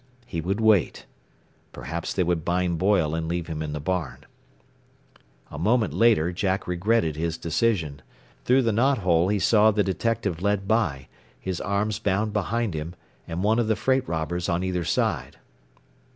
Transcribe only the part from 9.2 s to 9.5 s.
he